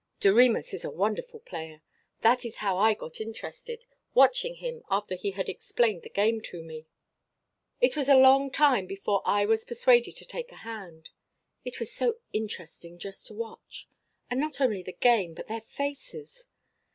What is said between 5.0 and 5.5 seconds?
he had